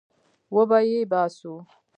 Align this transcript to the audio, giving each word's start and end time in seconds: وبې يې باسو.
وبې 0.55 0.79
يې 0.91 1.01
باسو. 1.11 1.53